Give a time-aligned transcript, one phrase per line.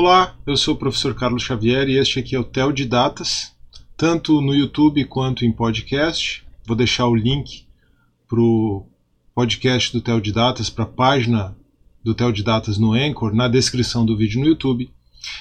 [0.00, 3.52] Olá, eu sou o professor Carlos Xavier e este aqui é o TEL de Datas,
[3.96, 6.46] tanto no YouTube quanto em podcast.
[6.64, 7.66] Vou deixar o link
[8.28, 8.86] para o
[9.34, 11.58] podcast do TEL de Datas, para a página
[12.04, 14.88] do TEL de Datas no Anchor, na descrição do vídeo no YouTube.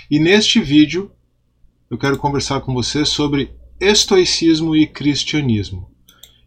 [0.10, 1.12] E neste vídeo
[1.88, 5.88] eu quero conversar com você sobre estoicismo e cristianismo.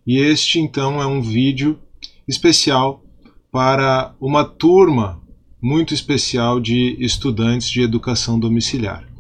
[0.05, 1.79] E este então é um vídeo
[2.27, 3.05] especial
[3.53, 5.20] para uma turma
[5.61, 9.11] muito especial de estudantes de educação domiciliar.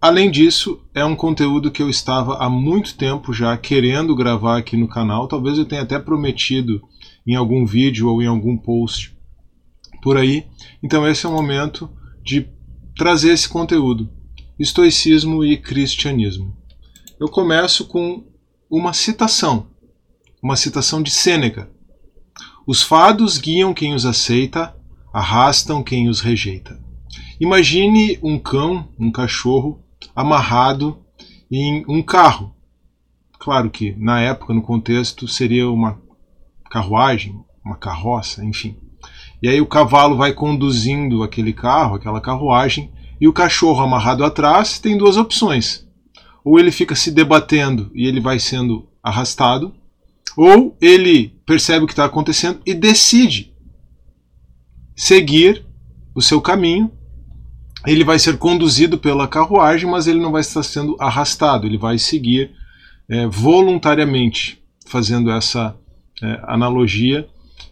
[0.00, 4.76] Além disso, é um conteúdo que eu estava há muito tempo já querendo gravar aqui
[4.76, 5.26] no canal.
[5.26, 6.82] Talvez eu tenha até prometido
[7.26, 9.16] em algum vídeo ou em algum post
[10.02, 10.46] por aí.
[10.82, 11.90] Então, esse é o momento
[12.22, 12.46] de
[12.96, 14.08] trazer esse conteúdo:
[14.58, 16.56] estoicismo e cristianismo.
[17.18, 18.24] Eu começo com
[18.70, 19.68] uma citação,
[20.42, 21.70] uma citação de Sêneca.
[22.66, 24.75] Os fados guiam quem os aceita,
[25.16, 26.78] arrastam quem os rejeita.
[27.40, 29.82] Imagine um cão, um cachorro,
[30.14, 30.98] amarrado
[31.50, 32.54] em um carro.
[33.38, 35.98] Claro que na época, no contexto, seria uma
[36.70, 38.76] carruagem, uma carroça, enfim.
[39.42, 44.78] E aí o cavalo vai conduzindo aquele carro, aquela carruagem, e o cachorro amarrado atrás
[44.78, 45.88] tem duas opções.
[46.44, 49.74] Ou ele fica se debatendo e ele vai sendo arrastado,
[50.36, 53.55] ou ele percebe o que está acontecendo e decide
[54.96, 55.64] seguir
[56.14, 56.90] o seu caminho.
[57.86, 61.98] Ele vai ser conduzido pela carruagem, mas ele não vai estar sendo arrastado, ele vai
[61.98, 62.50] seguir
[63.08, 65.76] é, voluntariamente, fazendo essa
[66.22, 67.28] é, analogia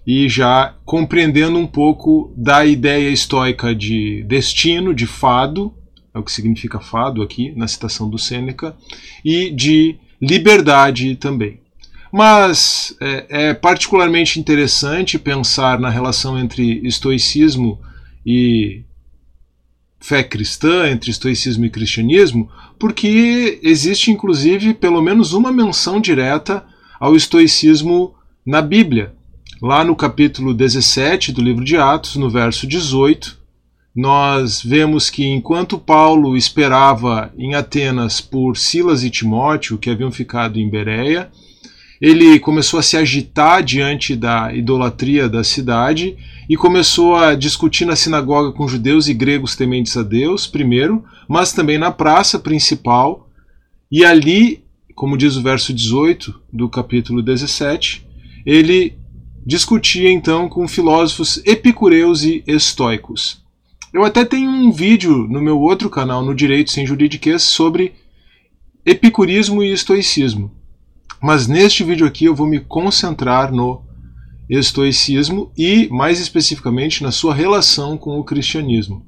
[0.07, 5.73] e já compreendendo um pouco da ideia estoica de destino, de fado,
[6.15, 8.77] é o que significa fado aqui na citação do Sêneca,
[9.25, 11.61] e de liberdade também.
[12.17, 17.81] Mas é, é, particularmente interessante pensar na relação entre estoicismo
[18.25, 18.85] e
[19.99, 22.49] fé cristã, entre estoicismo e cristianismo,
[22.79, 26.65] porque existe inclusive pelo menos uma menção direta
[27.01, 28.15] ao estoicismo
[28.47, 29.13] na Bíblia.
[29.61, 33.37] Lá no capítulo 17 do livro de Atos, no verso 18,
[33.93, 40.61] nós vemos que enquanto Paulo esperava em Atenas por Silas e Timóteo, que haviam ficado
[40.61, 41.29] em Bereia,
[42.01, 46.17] ele começou a se agitar diante da idolatria da cidade
[46.49, 51.53] e começou a discutir na sinagoga com judeus e gregos tementes a Deus, primeiro, mas
[51.53, 53.31] também na praça principal.
[53.91, 54.63] E ali,
[54.95, 58.07] como diz o verso 18 do capítulo 17,
[58.45, 58.95] ele
[59.47, 63.43] discutia então com filósofos epicureus e estoicos.
[63.93, 67.93] Eu até tenho um vídeo no meu outro canal, no Direito Sem Juridiquês, sobre
[68.85, 70.51] epicurismo e estoicismo.
[71.25, 73.83] Mas neste vídeo aqui eu vou me concentrar no
[74.47, 79.07] estoicismo e, mais especificamente, na sua relação com o cristianismo.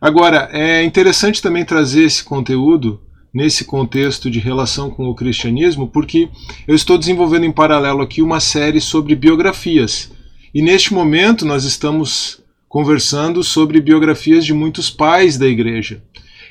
[0.00, 3.02] Agora, é interessante também trazer esse conteúdo
[3.34, 6.30] nesse contexto de relação com o cristianismo, porque
[6.66, 10.10] eu estou desenvolvendo em paralelo aqui uma série sobre biografias.
[10.54, 16.02] E neste momento nós estamos conversando sobre biografias de muitos pais da igreja.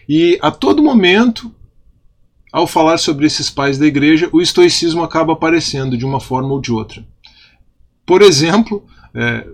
[0.07, 1.51] E a todo momento
[2.51, 6.59] ao falar sobre esses pais da igreja, o estoicismo acaba aparecendo de uma forma ou
[6.59, 7.05] de outra.
[8.05, 8.85] Por exemplo,
[9.15, 9.47] é,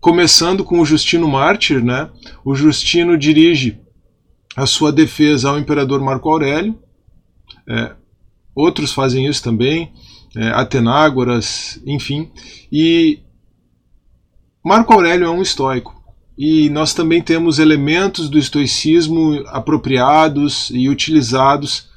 [0.00, 2.08] começando com o Justino Mártir, né,
[2.44, 3.78] o Justino dirige
[4.56, 6.78] a sua defesa ao imperador Marco Aurélio,
[7.68, 7.92] é,
[8.54, 9.92] outros fazem isso também,
[10.34, 12.30] é, Atenágoras, enfim,
[12.72, 13.20] e
[14.64, 15.98] Marco Aurélio é um estoico.
[16.38, 21.89] E nós também temos elementos do estoicismo apropriados e utilizados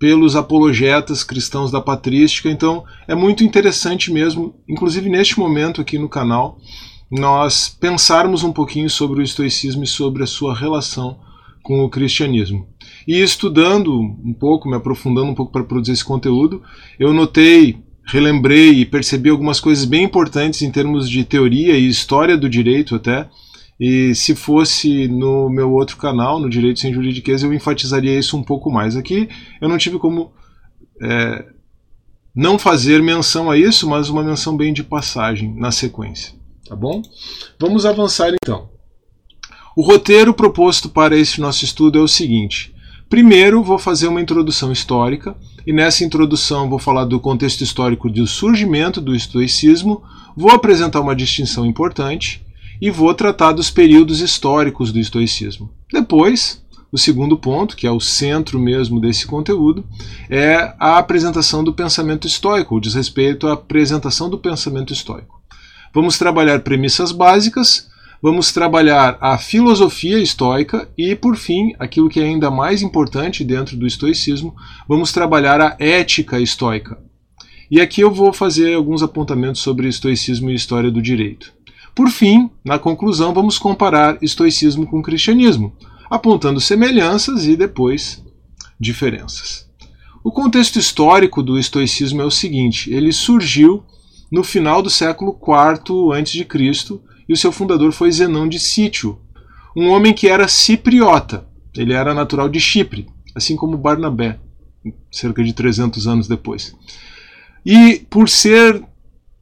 [0.00, 2.48] pelos apologetas cristãos da patrística.
[2.48, 6.58] Então é muito interessante mesmo, inclusive neste momento aqui no canal,
[7.10, 11.20] nós pensarmos um pouquinho sobre o estoicismo e sobre a sua relação
[11.62, 12.66] com o cristianismo.
[13.06, 16.62] E estudando um pouco, me aprofundando um pouco para produzir esse conteúdo,
[16.98, 22.38] eu notei, relembrei e percebi algumas coisas bem importantes em termos de teoria e história
[22.38, 23.28] do direito até,
[23.80, 28.42] e se fosse no meu outro canal, no Direito Sem Juridiquês, eu enfatizaria isso um
[28.42, 28.94] pouco mais.
[28.94, 29.26] Aqui
[29.58, 30.32] eu não tive como
[31.00, 31.46] é,
[32.34, 36.34] não fazer menção a isso, mas uma menção bem de passagem na sequência.
[36.68, 37.00] Tá bom?
[37.58, 38.68] Vamos avançar então.
[39.74, 42.74] O roteiro proposto para esse nosso estudo é o seguinte.
[43.08, 45.34] Primeiro, vou fazer uma introdução histórica,
[45.66, 50.02] e nessa introdução vou falar do contexto histórico do surgimento do estoicismo,
[50.36, 52.44] vou apresentar uma distinção importante
[52.80, 55.70] e vou tratar dos períodos históricos do estoicismo.
[55.92, 56.62] Depois,
[56.92, 59.84] o segundo ponto, que é o centro mesmo desse conteúdo,
[60.28, 65.40] é a apresentação do pensamento estoico, diz respeito à apresentação do pensamento estoico.
[65.94, 67.88] Vamos trabalhar premissas básicas,
[68.22, 73.76] vamos trabalhar a filosofia estoica e, por fim, aquilo que é ainda mais importante dentro
[73.76, 74.54] do estoicismo,
[74.88, 76.98] vamos trabalhar a ética estoica.
[77.70, 81.52] E aqui eu vou fazer alguns apontamentos sobre estoicismo e história do direito.
[81.94, 85.72] Por fim, na conclusão, vamos comparar estoicismo com cristianismo,
[86.10, 88.24] apontando semelhanças e depois
[88.78, 89.68] diferenças.
[90.22, 93.84] O contexto histórico do estoicismo é o seguinte: ele surgiu
[94.30, 97.00] no final do século IV a.C.
[97.28, 99.18] e o seu fundador foi Zenão de Sítio,
[99.76, 101.46] um homem que era cipriota.
[101.76, 104.38] Ele era natural de Chipre, assim como Barnabé,
[105.10, 106.74] cerca de 300 anos depois.
[107.64, 108.82] E por ser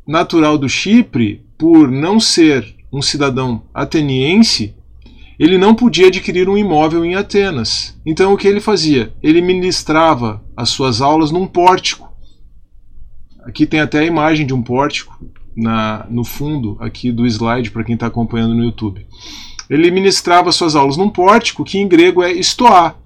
[0.06, 4.74] natural do Chipre, por não ser um cidadão ateniense,
[5.38, 7.98] ele não podia adquirir um imóvel em Atenas.
[8.06, 9.12] Então o que ele fazia?
[9.22, 12.08] Ele ministrava as suas aulas num pórtico.
[13.44, 15.18] Aqui tem até a imagem de um pórtico
[15.56, 19.06] na, no fundo aqui do slide para quem está acompanhando no YouTube.
[19.68, 22.96] Ele ministrava suas aulas num pórtico que em grego é estoá.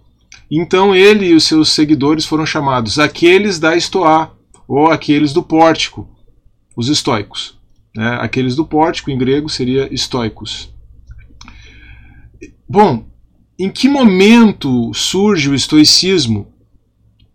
[0.50, 4.30] Então ele e os seus seguidores foram chamados aqueles da estoá
[4.66, 6.08] ou aqueles do pórtico,
[6.76, 7.61] os estoicos.
[7.96, 8.18] Né?
[8.20, 10.72] Aqueles do pórtico em grego seria estoicos.
[12.68, 13.04] Bom,
[13.58, 16.52] em que momento surge o estoicismo?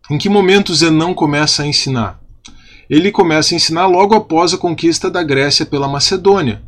[0.09, 2.19] Em que momento Zenão começa a ensinar?
[2.89, 6.62] Ele começa a ensinar logo após a conquista da Grécia pela Macedônia.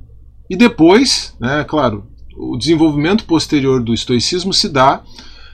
[0.49, 2.07] E depois, né, claro,
[2.37, 5.01] o desenvolvimento posterior do estoicismo se dá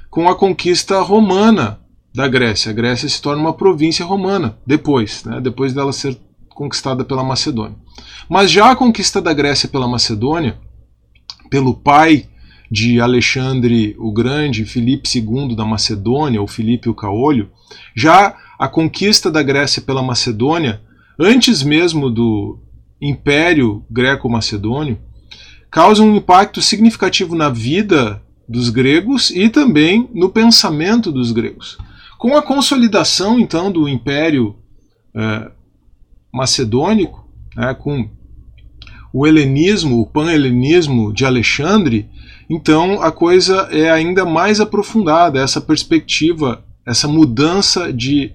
[0.10, 1.80] com a conquista romana
[2.14, 2.72] da Grécia.
[2.72, 6.18] A Grécia se torna uma província romana depois, né, depois dela ser
[6.56, 7.78] conquistada pela Macedônia.
[8.28, 10.57] Mas já a conquista da Grécia pela Macedônia,
[11.52, 12.28] pelo pai
[12.72, 17.52] de Alexandre o Grande, Filipe II da Macedônia, ou Filipe o Caolho,
[17.96, 20.81] já a conquista da Grécia pela Macedônia,
[21.19, 22.58] antes mesmo do
[23.00, 24.98] Império Greco-Macedônio,
[25.69, 31.78] causa um impacto significativo na vida dos gregos e também no pensamento dos gregos.
[32.18, 34.56] Com a consolidação, então, do Império
[35.13, 35.51] eh,
[36.36, 38.10] Macedônico, né, com
[39.14, 42.10] o helenismo, o pan-helenismo de Alexandre,
[42.50, 48.34] então a coisa é ainda mais aprofundada, essa perspectiva, essa mudança de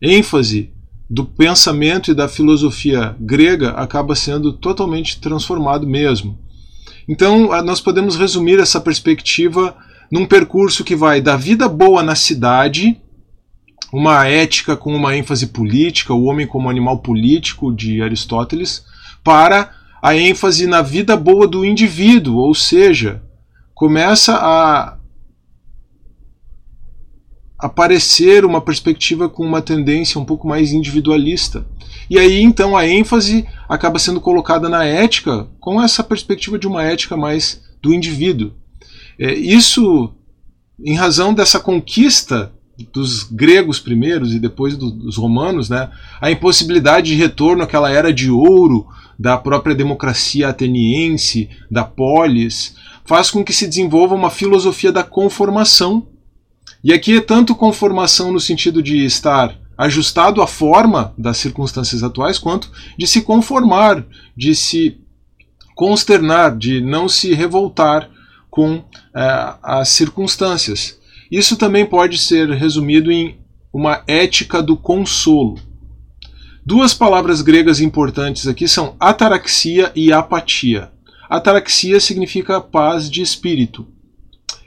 [0.00, 0.72] ênfase
[1.10, 6.38] do pensamento e da filosofia grega acaba sendo totalmente transformado mesmo.
[7.08, 9.76] Então nós podemos resumir essa perspectiva
[10.10, 13.00] num percurso que vai da vida boa na cidade,
[13.92, 18.84] uma ética com uma ênfase política, o homem como animal político de Aristóteles,
[19.22, 19.70] para
[20.02, 23.22] a ênfase na vida boa do indivíduo, ou seja,
[23.74, 24.98] começa a
[27.58, 31.66] aparecer uma perspectiva com uma tendência um pouco mais individualista.
[32.10, 36.82] E aí então a ênfase acaba sendo colocada na ética com essa perspectiva de uma
[36.82, 38.52] ética mais do indivíduo.
[39.18, 40.12] É, isso,
[40.78, 42.52] em razão dessa conquista
[42.92, 45.90] dos gregos primeiros e depois do, dos romanos, né,
[46.20, 48.86] a impossibilidade de retorno àquela era de ouro
[49.18, 56.06] da própria democracia ateniense, da polis, faz com que se desenvolva uma filosofia da conformação.
[56.82, 62.38] E aqui é tanto conformação no sentido de estar ajustado à forma das circunstâncias atuais,
[62.38, 64.04] quanto de se conformar,
[64.36, 64.98] de se
[65.74, 68.08] consternar, de não se revoltar
[68.50, 68.84] com
[69.14, 70.98] é, as circunstâncias.
[71.34, 73.36] Isso também pode ser resumido em
[73.72, 75.58] uma ética do consolo.
[76.64, 80.92] Duas palavras gregas importantes aqui são ataraxia e apatia.
[81.28, 83.84] Ataraxia significa paz de espírito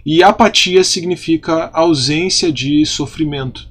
[0.05, 3.69] e apatia significa ausência de sofrimento.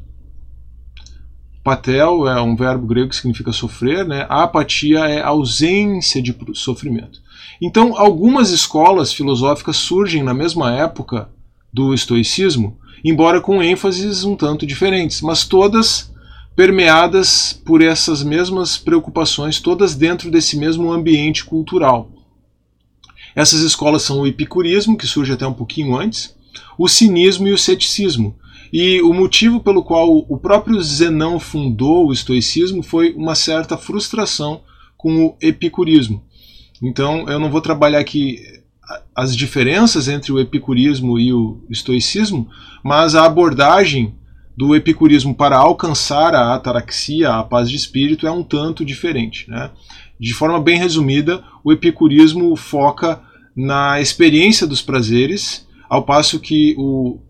[1.62, 4.24] Patel é um verbo grego que significa sofrer, né?
[4.26, 7.20] A apatia é ausência de sofrimento.
[7.60, 11.35] Então, algumas escolas filosóficas surgem na mesma época
[11.76, 16.10] do estoicismo, embora com ênfases um tanto diferentes, mas todas
[16.56, 22.10] permeadas por essas mesmas preocupações, todas dentro desse mesmo ambiente cultural.
[23.34, 26.34] Essas escolas são o epicurismo, que surge até um pouquinho antes,
[26.78, 28.34] o cinismo e o ceticismo.
[28.72, 34.62] E o motivo pelo qual o próprio Zenão fundou o estoicismo foi uma certa frustração
[34.96, 36.24] com o epicurismo.
[36.82, 38.55] Então, eu não vou trabalhar aqui
[39.14, 42.48] as diferenças entre o epicurismo e o estoicismo,
[42.84, 44.14] mas a abordagem
[44.56, 49.50] do epicurismo para alcançar a ataraxia, a paz de espírito, é um tanto diferente.
[49.50, 49.70] Né?
[50.18, 53.20] De forma bem resumida, o epicurismo foca
[53.54, 57.20] na experiência dos prazeres, ao passo que o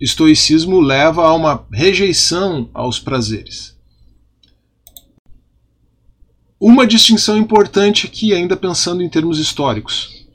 [0.00, 3.77] estoicismo leva a uma rejeição aos prazeres.
[6.60, 10.26] Uma distinção importante aqui, ainda pensando em termos históricos.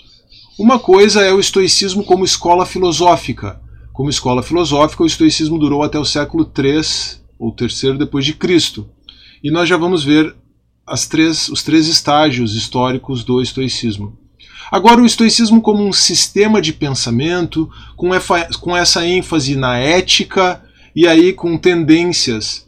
[0.58, 3.60] Uma coisa é o estoicismo como escola filosófica.
[3.92, 6.82] Como escola filosófica, o estoicismo durou até o século III
[7.38, 8.89] ou terceiro depois de Cristo.
[9.44, 10.36] E nós já vamos ver
[11.10, 14.18] três, os três estágios históricos do estoicismo.
[14.72, 18.10] Agora, o estoicismo como um sistema de pensamento, com,
[18.60, 20.63] com essa ênfase na ética
[20.96, 22.68] e aí com tendências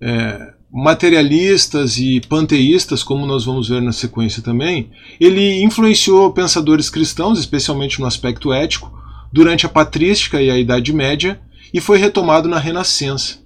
[0.00, 7.38] é, materialistas e panteístas, como nós vamos ver na sequência também, ele influenciou pensadores cristãos,
[7.38, 8.92] especialmente no aspecto ético,
[9.32, 11.40] durante a patrística e a Idade Média,
[11.74, 13.38] e foi retomado na Renascença,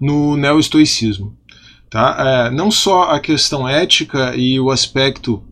[0.00, 1.36] no neo-estoicismo.
[1.90, 2.16] Tá?
[2.18, 5.42] É, não só a questão ética e o aspecto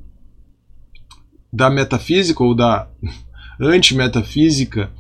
[1.53, 2.89] da metafísica ou da
[3.61, 4.91] antimetafísica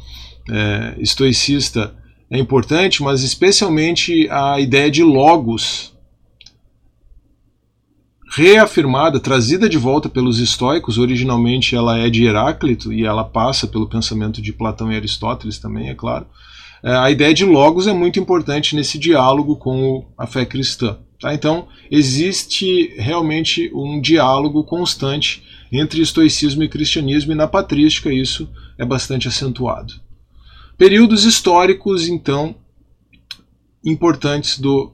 [0.51, 1.95] é, estoicista
[2.33, 5.93] é importante, mas especialmente a ideia de logos
[8.35, 13.87] reafirmada, trazida de volta pelos estoicos, originalmente ela é de Heráclito e ela passa pelo
[13.87, 16.25] pensamento de Platão e Aristóteles também, é claro.
[16.83, 20.97] É, a ideia de logos é muito importante nesse diálogo com a fé cristã.
[21.21, 21.35] Tá?
[21.35, 28.49] Então, existe realmente um diálogo constante entre estoicismo e cristianismo, e na patrística isso
[28.79, 29.93] é bastante acentuado.
[30.77, 32.55] Períodos históricos, então,
[33.85, 34.93] importantes do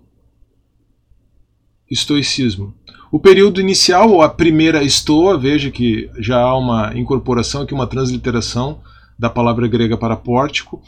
[1.91, 2.75] estoicismo.
[3.11, 7.87] O período inicial, ou a primeira estoa, veja que já há uma incorporação aqui, uma
[7.87, 8.81] transliteração
[9.19, 10.83] da palavra grega para pórtico,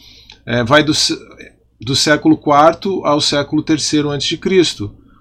[0.45, 0.93] é, vai do,
[1.81, 4.39] do século IV ao século III a.C.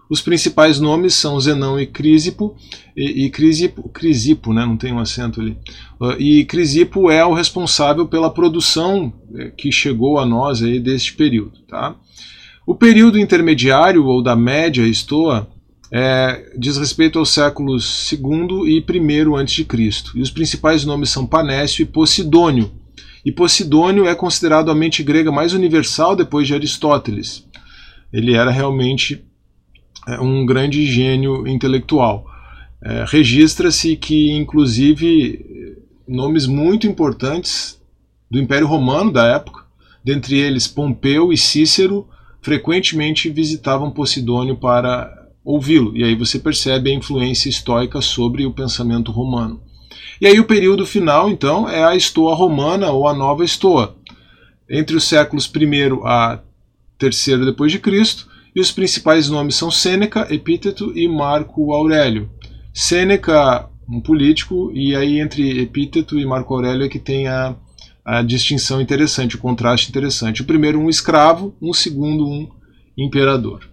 [0.09, 2.55] Os principais nomes são Zenão e Crisipo,
[2.97, 5.55] e, e Crisipo, Crisipo né, não tem um acento ali.
[6.01, 11.13] Uh, e Crisipo é o responsável pela produção é, que chegou a nós aí deste
[11.13, 11.59] período.
[11.67, 11.95] Tá?
[12.65, 15.47] O período intermediário, ou da média estoa,
[15.91, 18.83] é, diz respeito aos séculos II e I
[19.35, 19.67] a.C.
[20.15, 22.71] E os principais nomes são Panécio e Posidônio.
[23.23, 27.45] E Posidônio é considerado a mente grega mais universal depois de Aristóteles.
[28.11, 29.23] Ele era realmente
[30.19, 32.25] um grande gênio intelectual.
[32.83, 35.75] É, Registra-se que, inclusive,
[36.07, 37.79] nomes muito importantes
[38.29, 39.63] do Império Romano da época,
[40.03, 42.07] dentre eles Pompeu e Cícero,
[42.41, 45.95] frequentemente visitavam Posidônio para ouvi-lo.
[45.95, 49.61] E aí você percebe a influência estoica sobre o pensamento romano.
[50.21, 53.95] E aí o período final, então, é a Estoa Romana ou a Nova Estoa.
[54.69, 56.39] Entre os séculos I a
[57.01, 58.27] III depois de Cristo,
[58.59, 62.29] e os principais nomes são Sêneca, Epíteto e Marco Aurélio.
[62.73, 67.55] Sêneca, um político, e aí entre Epíteto e Marco Aurélio é que tem a,
[68.03, 70.41] a distinção interessante, o contraste interessante.
[70.41, 72.49] O primeiro, um escravo, um segundo, um
[72.97, 73.67] imperador.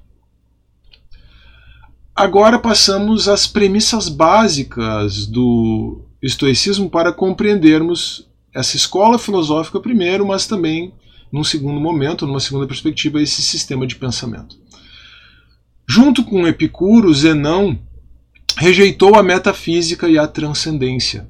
[2.14, 10.94] Agora passamos às premissas básicas do estoicismo para compreendermos essa escola filosófica primeiro, mas também,
[11.30, 14.64] num segundo momento, numa segunda perspectiva, esse sistema de pensamento.
[15.88, 17.78] Junto com Epicuro, Zenão
[18.58, 21.28] rejeitou a metafísica e a transcendência.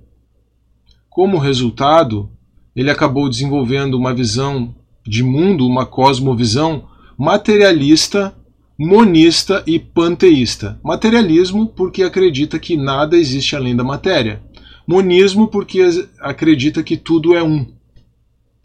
[1.10, 2.30] Como resultado,
[2.75, 4.75] ele acabou desenvolvendo uma visão
[5.06, 8.34] de mundo, uma cosmovisão materialista,
[8.78, 10.78] monista e panteísta.
[10.82, 14.42] Materialismo porque acredita que nada existe além da matéria.
[14.86, 15.80] Monismo porque
[16.20, 17.66] acredita que tudo é um.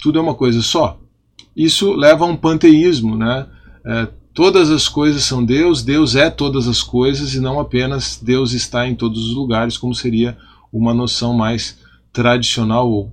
[0.02, 1.00] Tudo é uma coisa só.
[1.56, 3.48] Isso leva a um panteísmo, né?
[3.86, 8.54] É, todas as coisas são Deus, Deus é todas as coisas e não apenas Deus
[8.54, 10.38] está em todos os lugares, como seria
[10.72, 11.80] uma noção mais
[12.14, 13.12] tradicional ou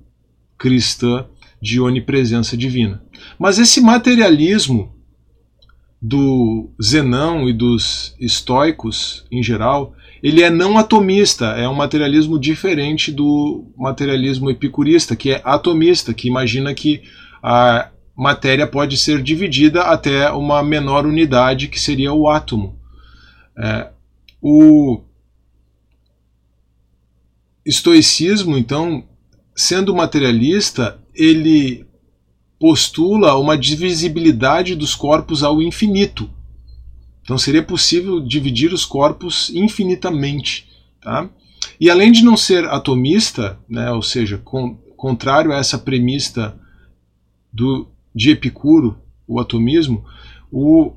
[0.57, 1.25] cristã
[1.61, 3.01] de onipresença divina.
[3.37, 4.93] Mas esse materialismo
[6.01, 13.11] do Zenão e dos estoicos em geral, ele é não atomista, é um materialismo diferente
[13.11, 17.01] do materialismo epicurista, que é atomista, que imagina que
[17.43, 22.77] a matéria pode ser dividida até uma menor unidade, que seria o átomo.
[23.57, 23.89] É,
[24.41, 25.01] o
[27.65, 29.07] estoicismo, então,
[29.55, 31.87] sendo materialista, ele
[32.59, 36.29] postula uma divisibilidade dos corpos ao infinito.
[37.23, 40.67] Então seria possível dividir os corpos infinitamente.
[40.99, 41.29] Tá?
[41.79, 44.41] E além de não ser atomista, né, ou seja,
[44.97, 46.59] contrário a essa premissa
[47.53, 48.97] do de Epicuro,
[49.27, 50.03] o atomismo,
[50.51, 50.93] o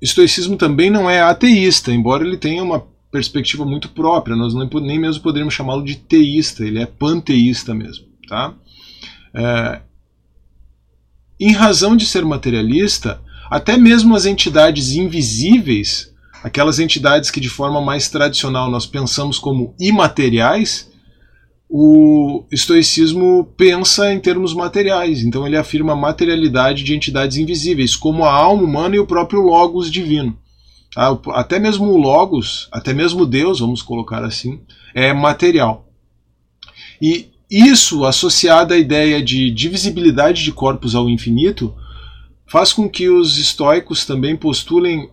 [0.00, 5.22] estoicismo também não é ateísta, embora ele tenha uma perspectiva muito própria, nós nem mesmo
[5.22, 8.06] poderíamos chamá-lo de teísta, ele é panteísta mesmo.
[8.28, 8.54] Tá?
[9.32, 9.80] É,
[11.40, 16.14] em razão de ser materialista, até mesmo as entidades invisíveis
[16.46, 20.88] aquelas entidades que de forma mais tradicional nós pensamos como imateriais,
[21.68, 28.24] o estoicismo pensa em termos materiais, então ele afirma a materialidade de entidades invisíveis, como
[28.24, 30.38] a alma humana e o próprio logos divino.
[30.94, 31.18] Tá?
[31.32, 34.60] Até mesmo o logos, até mesmo Deus, vamos colocar assim,
[34.94, 35.88] é material.
[37.02, 41.74] E isso, associado à ideia de divisibilidade de corpos ao infinito,
[42.46, 45.10] faz com que os estoicos também postulem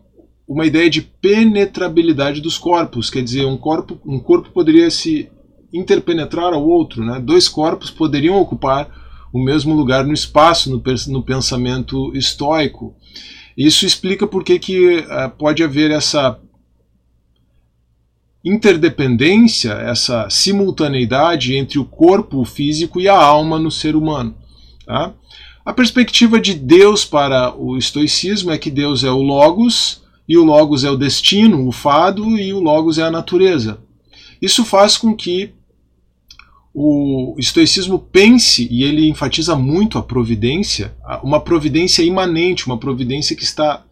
[0.48, 5.30] uma ideia de penetrabilidade dos corpos, quer dizer, um corpo, um corpo poderia se
[5.74, 7.20] interpenetrar ao outro, né?
[7.20, 8.88] dois corpos poderiam ocupar
[9.34, 12.96] o mesmo lugar no espaço, no, pensamento estoico.
[13.58, 16.40] Isso explica por que, que uh, pode haver essa
[18.46, 24.36] interdependência, essa simultaneidade entre o corpo físico e a alma no ser humano.
[24.86, 25.14] Tá?
[25.66, 30.44] A perspectiva de Deus para o estoicismo é que Deus é o Logos, e o
[30.44, 33.80] Logos é o destino, o fado, e o Logos é a natureza.
[34.42, 35.54] Isso faz com que
[36.74, 43.44] o estoicismo pense, e ele enfatiza muito a providência, uma providência imanente, uma providência que
[43.44, 43.86] está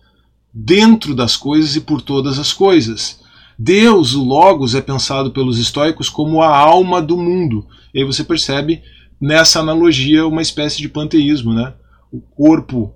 [0.52, 3.22] dentro das coisas e por todas as coisas.
[3.58, 7.68] Deus, o Logos, é pensado pelos estoicos como a alma do mundo.
[7.94, 8.82] E aí você percebe
[9.20, 11.74] nessa analogia uma espécie de panteísmo, né?
[12.12, 12.96] O corpo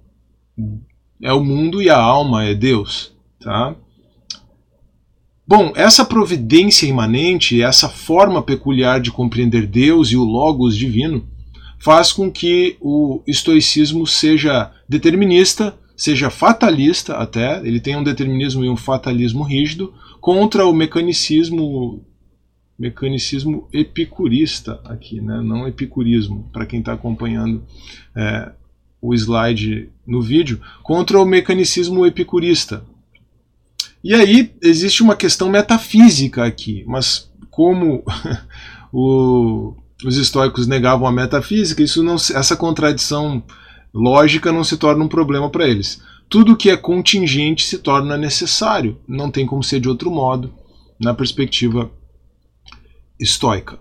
[1.22, 3.76] é o mundo e a alma é Deus, tá?
[5.48, 11.28] Bom, essa providência imanente, essa forma peculiar de compreender Deus e o Logos divino,
[11.78, 18.70] faz com que o estoicismo seja determinista, seja fatalista até, ele tem um determinismo e
[18.70, 22.04] um fatalismo rígido, contra o mecanicismo
[22.78, 25.40] mecanicismo epicurista aqui, né?
[25.42, 27.64] não epicurismo, para quem está acompanhando
[28.14, 28.52] é,
[29.02, 32.84] o slide no vídeo, contra o mecanicismo epicurista.
[34.06, 38.06] E aí existe uma questão metafísica aqui, mas como
[38.94, 39.74] o,
[40.06, 43.44] os estoicos negavam a metafísica, isso não, essa contradição
[43.94, 48.98] lógica não se torna um problema para eles tudo que é contingente se torna necessário.
[49.08, 50.54] Não tem como ser de outro modo
[51.00, 51.92] na perspectiva
[53.20, 53.80] estoica.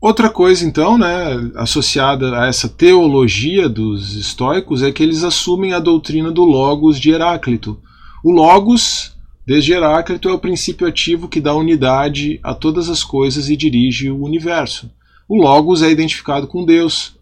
[0.00, 5.80] Outra coisa, então, né, associada a essa teologia dos estoicos é que eles assumem a
[5.80, 7.80] doutrina do Logos de Heráclito.
[8.22, 13.48] O Logos, desde Heráclito, é o princípio ativo que dá unidade a todas as coisas
[13.48, 14.90] e dirige o universo.
[15.28, 17.18] O Logos é identificado com Deus,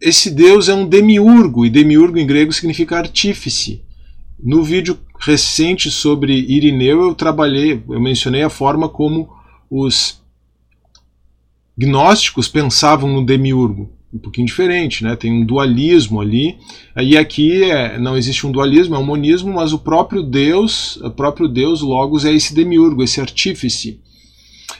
[0.00, 3.82] esse deus é um demiurgo, e demiurgo em grego significa artífice.
[4.38, 9.28] No vídeo recente sobre Irineu eu trabalhei, eu mencionei a forma como
[9.68, 10.22] os
[11.76, 13.90] gnósticos pensavam no demiurgo.
[14.12, 15.14] Um pouquinho diferente, né?
[15.16, 16.56] tem um dualismo ali.
[16.96, 21.10] E aqui é, não existe um dualismo, é um monismo, mas o próprio Deus, o
[21.10, 24.00] próprio Deus Logos é esse demiurgo, esse artífice.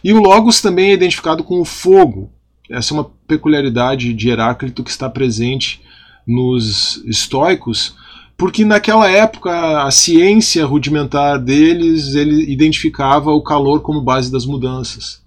[0.03, 2.31] E o Logos também é identificado com o fogo.
[2.71, 5.81] Essa é uma peculiaridade de Heráclito que está presente
[6.27, 7.95] nos estoicos,
[8.37, 15.23] porque naquela época a ciência rudimentar deles ele identificava o calor como base das mudanças.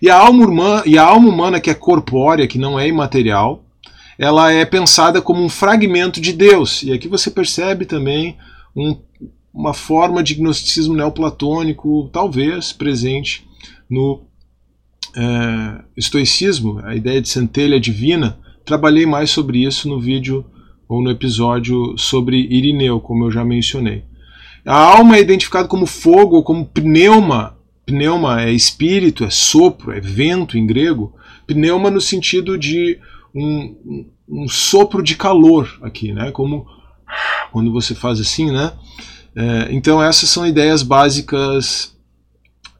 [0.00, 3.64] E a alma humana, e a alma humana que é corpórea, que não é imaterial,
[4.18, 6.82] ela é pensada como um fragmento de Deus.
[6.82, 8.36] E aqui você percebe também
[8.74, 8.96] um,
[9.52, 13.46] uma forma de gnosticismo neoplatônico, talvez presente
[13.88, 14.22] no
[15.16, 20.44] é, estoicismo, a ideia de centelha divina, trabalhei mais sobre isso no vídeo
[20.88, 24.04] ou no episódio sobre Irineu, como eu já mencionei.
[24.64, 27.56] A alma é identificada como fogo ou como pneuma.
[27.88, 31.14] Pneuma é espírito, é sopro, é vento em grego.
[31.46, 32.98] Pneuma no sentido de
[33.34, 36.30] um, um sopro de calor aqui, né?
[36.30, 36.66] Como
[37.50, 38.74] quando você faz assim, né?
[39.34, 41.96] É, então essas são ideias básicas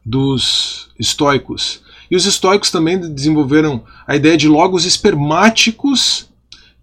[0.05, 1.81] dos estoicos.
[2.11, 6.29] E os estoicos também desenvolveram a ideia de logos espermáticos,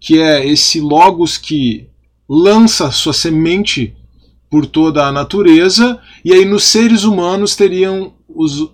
[0.01, 1.87] que é esse logos que
[2.27, 3.95] lança sua semente
[4.49, 8.69] por toda a natureza, e aí nos seres humanos teriam os,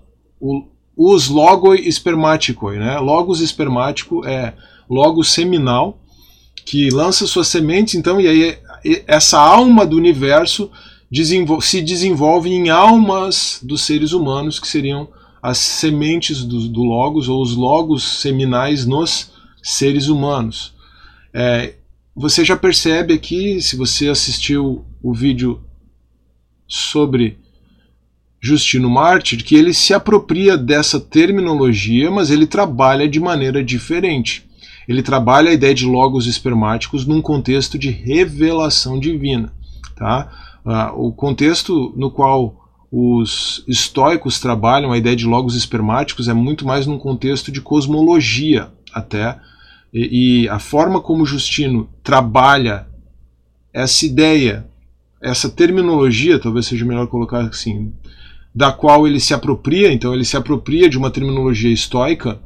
[0.95, 2.77] os logoi espermáticoi.
[2.77, 2.99] Né?
[2.99, 4.53] Logos espermático é
[4.89, 5.99] logos seminal,
[6.65, 8.57] que lança suas sementes, então, e aí
[9.07, 10.69] essa alma do universo
[11.61, 15.07] se desenvolve em almas dos seres humanos, que seriam
[15.41, 20.73] as sementes do, do logos ou os logos seminais nos seres humanos.
[21.33, 21.75] É,
[22.15, 25.61] você já percebe aqui, se você assistiu o vídeo
[26.67, 27.42] sobre
[28.45, 34.45] Justino Mártir, que ele se apropria dessa terminologia, mas ele trabalha de maneira diferente.
[34.85, 39.53] Ele trabalha a ideia de logos espermáticos num contexto de revelação divina.
[39.95, 40.29] Tá?
[40.65, 46.67] Uh, o contexto no qual os estoicos trabalham a ideia de logos espermáticos é muito
[46.67, 49.39] mais num contexto de cosmologia, até.
[49.93, 52.87] E, e a forma como Justino trabalha
[53.71, 54.67] essa ideia,
[55.21, 57.93] essa terminologia, talvez seja melhor colocar assim,
[58.53, 62.39] da qual ele se apropria, então ele se apropria de uma terminologia estoica,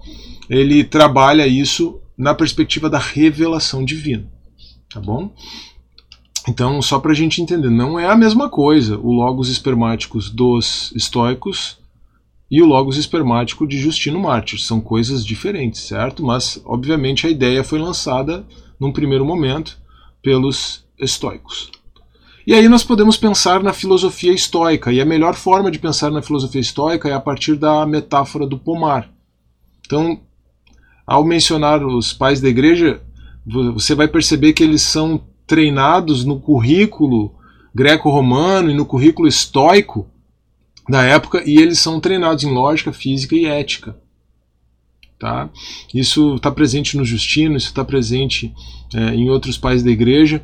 [0.49, 4.25] ele trabalha isso na perspectiva da revelação divina.
[4.89, 5.33] Tá bom?
[6.47, 10.93] Então, só para a gente entender, não é a mesma coisa o logos espermáticos dos
[10.95, 11.77] estoicos
[12.49, 14.59] e o logos espermático de Justino Mártir.
[14.61, 16.23] São coisas diferentes, certo?
[16.23, 18.45] Mas, obviamente, a ideia foi lançada
[18.79, 19.77] num primeiro momento
[20.21, 21.69] pelos estoicos.
[22.47, 26.21] E aí nós podemos pensar na filosofia estoica, e a melhor forma de pensar na
[26.21, 29.09] filosofia estoica é a partir da metáfora do pomar.
[29.85, 30.21] Então,
[31.05, 33.01] ao mencionar os pais da igreja,
[33.45, 37.35] você vai perceber que eles são treinados no currículo
[37.75, 40.07] greco-romano e no currículo estoico
[40.87, 43.93] da época, e eles são treinados em lógica, física e ética.
[45.19, 45.49] Tá?
[45.93, 48.53] Isso está presente no Justino, isso está presente
[48.95, 50.41] é, em outros pais da igreja,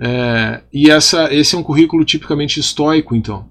[0.00, 3.48] é, e essa, esse é um currículo tipicamente estoico, então.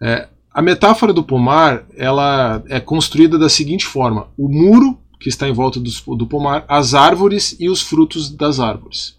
[0.00, 5.48] É, a metáfora do pomar ela é construída da seguinte forma: o muro que está
[5.48, 9.16] em volta do, do pomar, as árvores e os frutos das árvores.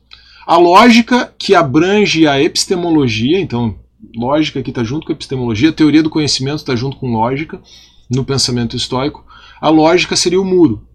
[0.48, 3.76] A lógica que abrange a epistemologia, então,
[4.15, 7.62] lógica que está junto com a epistemologia, a teoria do conhecimento está junto com lógica,
[8.10, 9.26] no pensamento estoico.
[9.62, 10.88] A lógica seria o muro.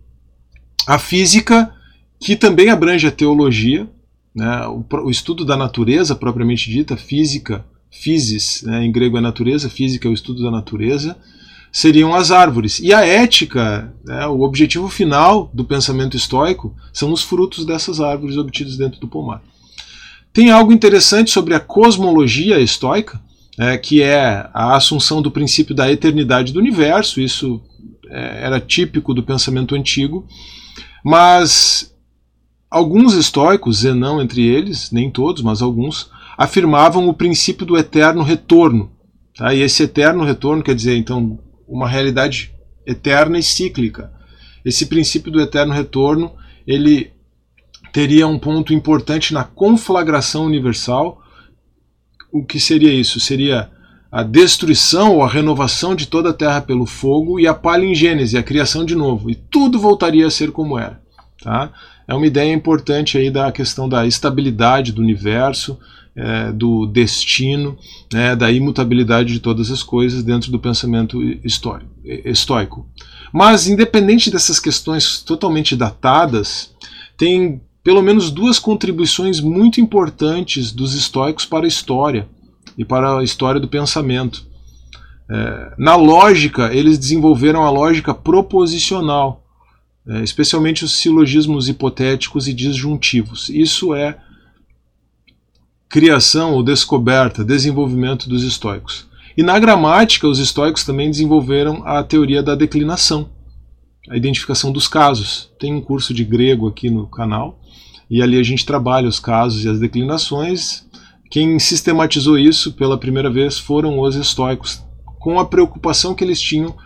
[0.86, 1.72] A física,
[2.18, 3.88] que também abrange a teologia,
[4.34, 9.70] né, o, o, estudo da natureza propriamente dita, física, physis, né, em grego é natureza,
[9.70, 11.16] física é o estudo da natureza,
[11.70, 12.80] seriam as árvores.
[12.80, 18.36] E a ética, né, o objetivo final do pensamento estoico, são os frutos dessas árvores
[18.36, 19.42] obtidos dentro do pomar.
[20.32, 23.20] Tem algo interessante sobre a cosmologia estoica,
[23.56, 27.62] é, que é a assunção do princípio da eternidade do universo, isso
[28.08, 30.26] é, era típico do pensamento antigo,
[31.04, 31.93] mas
[32.74, 38.90] Alguns estoicos, Zenão entre eles, nem todos, mas alguns, afirmavam o princípio do eterno retorno.
[39.36, 39.54] Tá?
[39.54, 42.52] E esse eterno retorno quer dizer, então, uma realidade
[42.84, 44.12] eterna e cíclica.
[44.64, 46.32] Esse princípio do eterno retorno,
[46.66, 47.12] ele
[47.92, 51.22] teria um ponto importante na conflagração universal.
[52.32, 53.20] O que seria isso?
[53.20, 53.70] Seria
[54.10, 58.42] a destruição ou a renovação de toda a terra pelo fogo e a palingênese, a
[58.42, 59.30] criação de novo.
[59.30, 61.00] E tudo voltaria a ser como era.
[61.40, 61.72] Tá?
[62.06, 65.78] É uma ideia importante aí da questão da estabilidade do universo,
[66.16, 67.76] é, do destino,
[68.12, 72.86] né, da imutabilidade de todas as coisas dentro do pensamento estoico.
[73.32, 76.72] Mas, independente dessas questões totalmente datadas,
[77.16, 82.26] tem pelo menos duas contribuições muito importantes dos estoicos para a história
[82.78, 84.46] e para a história do pensamento.
[85.30, 89.43] É, na lógica, eles desenvolveram a lógica proposicional,
[90.22, 93.48] especialmente os silogismos hipotéticos e disjuntivos.
[93.48, 94.18] Isso é
[95.88, 99.06] criação ou descoberta, desenvolvimento dos estoicos.
[99.36, 103.30] E na gramática, os estoicos também desenvolveram a teoria da declinação,
[104.08, 105.50] a identificação dos casos.
[105.58, 107.60] Tem um curso de grego aqui no canal,
[108.10, 110.86] e ali a gente trabalha os casos e as declinações.
[111.30, 114.82] Quem sistematizou isso pela primeira vez foram os estoicos,
[115.18, 116.76] com a preocupação que eles tinham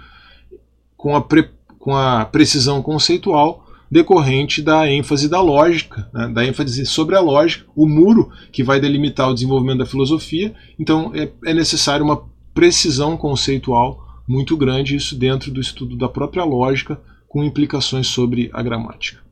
[0.97, 1.51] com a pre
[1.89, 7.65] com a precisão conceitual decorrente da ênfase da lógica, né, da ênfase sobre a lógica,
[7.75, 10.55] o muro que vai delimitar o desenvolvimento da filosofia.
[10.79, 16.45] Então é, é necessário uma precisão conceitual muito grande, isso dentro do estudo da própria
[16.45, 19.23] lógica, com implicações sobre a gramática.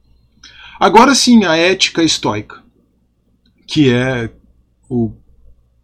[0.81, 2.63] Agora sim, a ética estoica,
[3.67, 4.31] que é
[4.89, 5.13] o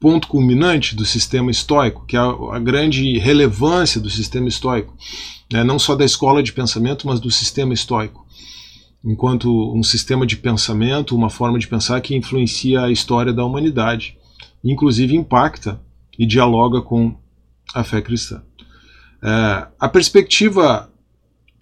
[0.03, 4.93] ponto culminante do sistema estoico, que é a, grande relevância do sistema estoico
[5.53, 8.27] né, não só da escola de pensamento, mas do sistema estoico,
[9.05, 14.17] enquanto um sistema de pensamento, uma forma de pensar que influencia a história da humanidade,
[14.65, 15.81] inclusive impacta
[16.19, 17.15] e dialoga com
[17.73, 18.43] a fé cristã.
[19.23, 20.91] É, a perspectiva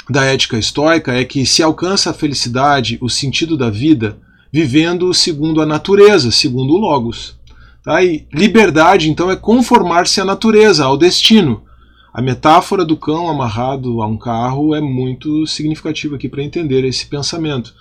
[0.09, 4.19] da ética estoica é que se alcança a felicidade, o sentido da vida,
[4.53, 7.39] vivendo segundo a natureza, segundo o Logos.
[7.83, 8.03] Tá?
[8.03, 11.65] E liberdade, então, é conformar-se à natureza, ao destino,
[12.13, 17.07] a metáfora do cão amarrado a um carro é muito significativa aqui para entender esse
[17.07, 17.73] pensamento.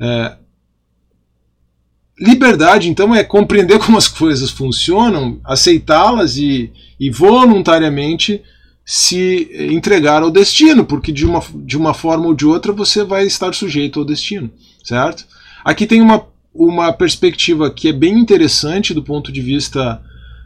[0.00, 0.36] É,
[2.18, 8.42] liberdade, então, é compreender como as coisas funcionam, aceitá-las e, e voluntariamente
[8.84, 13.26] se entregar ao destino, porque de uma, de uma forma ou de outra você vai
[13.26, 14.48] estar sujeito ao destino,
[14.84, 15.26] certo?
[15.64, 16.24] Aqui tem uma,
[16.58, 20.00] uma perspectiva que é bem interessante do ponto de vista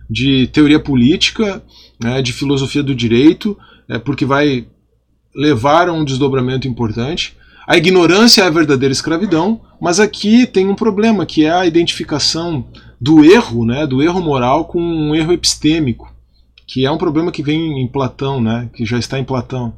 [0.08, 1.62] de teoria política,
[2.02, 3.56] né, de filosofia do direito,
[3.88, 4.66] é, porque vai
[5.34, 7.36] levar a um desdobramento importante.
[7.66, 12.66] A ignorância é a verdadeira escravidão, mas aqui tem um problema, que é a identificação
[13.00, 16.12] do erro, né, do erro moral com um erro epistêmico,
[16.66, 19.74] que é um problema que vem em Platão, né, que já está em Platão.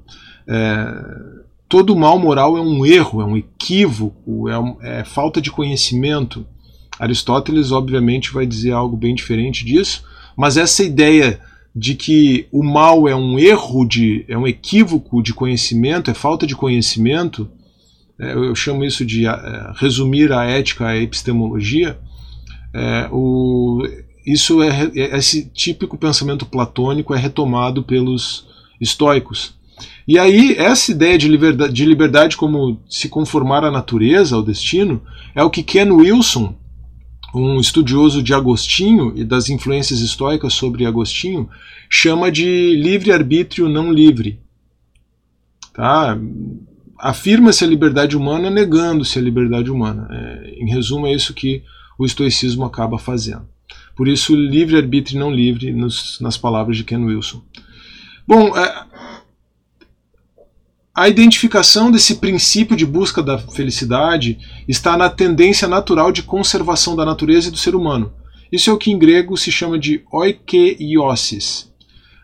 [0.48, 1.42] É,
[1.72, 6.44] todo mal moral é um erro, é um equívoco, é, um, é falta de conhecimento.
[6.98, 10.04] Aristóteles, obviamente, vai dizer algo bem diferente disso,
[10.36, 11.40] mas essa ideia
[11.74, 16.46] de que o mal é um erro, de, é um equívoco de conhecimento, é falta
[16.46, 17.48] de conhecimento,
[18.20, 21.98] é, eu chamo isso de é, resumir a ética à epistemologia,
[22.74, 23.82] é, o,
[24.26, 28.46] isso é, é, esse típico pensamento platônico é retomado pelos
[28.78, 29.54] estoicos.
[30.06, 35.00] E aí, essa ideia de liberdade, de liberdade como se conformar à natureza, ao destino,
[35.34, 36.56] é o que Ken Wilson,
[37.34, 41.48] um estudioso de Agostinho e das influências estoicas sobre Agostinho,
[41.88, 44.40] chama de livre-arbítrio não livre.
[45.72, 46.18] Tá?
[46.98, 50.08] Afirma-se a liberdade humana negando-se a liberdade humana.
[50.10, 51.62] É, em resumo, é isso que
[51.98, 53.46] o estoicismo acaba fazendo.
[53.96, 57.42] Por isso, livre-arbítrio não livre, nos, nas palavras de Ken Wilson.
[58.26, 58.84] Bom, é,
[60.94, 67.04] a identificação desse princípio de busca da felicidade está na tendência natural de conservação da
[67.04, 68.12] natureza e do ser humano.
[68.50, 71.72] Isso é o que em grego se chama de oikeiosis.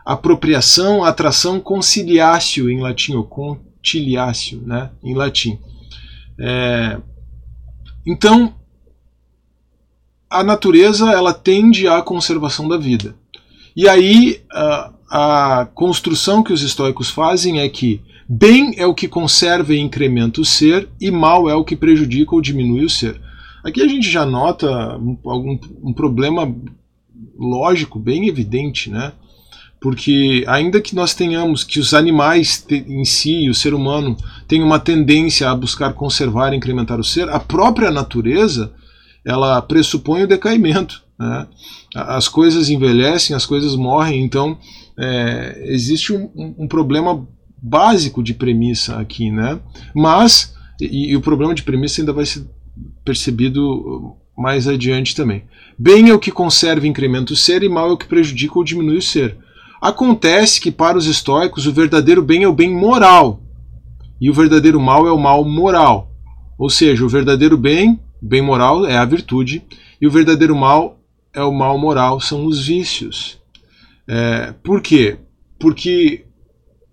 [0.04, 5.58] Apropriação, atração, conciliácio em latim, ou conciliácio né, em latim.
[6.38, 6.98] É...
[8.06, 8.54] Então,
[10.28, 13.16] a natureza ela tende à conservação da vida.
[13.74, 19.08] E aí, a, a construção que os estoicos fazem é que Bem é o que
[19.08, 23.18] conserva e incrementa o ser, e mal é o que prejudica ou diminui o ser.
[23.64, 26.54] Aqui a gente já nota um, um, problema
[27.38, 29.12] lógico bem evidente, né?
[29.80, 34.14] Porque ainda que nós tenhamos que os animais em si, o ser humano,
[34.46, 38.74] tem uma tendência a buscar conservar e incrementar o ser, a própria natureza
[39.24, 41.02] ela pressupõe o decaimento.
[41.18, 41.46] Né?
[41.94, 44.58] As coisas envelhecem, as coisas morrem, então
[44.98, 47.26] é, existe um, um problema
[47.60, 49.58] básico de premissa aqui, né?
[49.94, 52.46] Mas, e, e, o problema de premissa ainda vai ser
[53.04, 55.44] percebido mais adiante também.
[55.78, 58.56] Bem é o que conserva e incrementa o ser, e mal é o que prejudica
[58.56, 59.36] ou diminui o ser.
[59.80, 63.42] Acontece que para os estoicos o verdadeiro bem é o bem moral,
[64.20, 66.12] e o verdadeiro mal é o mal moral.
[66.56, 69.62] Ou seja, o verdadeiro bem, bem moral, é a virtude,
[70.00, 71.00] e o verdadeiro mal
[71.32, 73.38] é o mal moral, são os vícios.
[74.06, 75.18] É, por quê?
[75.58, 76.24] Porque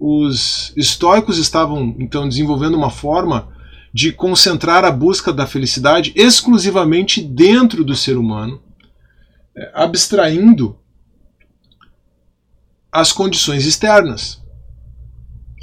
[0.08, 3.52] os estoicos estavam então desenvolvendo uma forma
[3.92, 8.62] de concentrar a busca da felicidade exclusivamente dentro do ser humano,
[9.58, 10.78] é, abstraindo
[12.92, 14.44] as condições externas,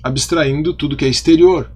[0.03, 1.71] abstraindo tudo que é exterior.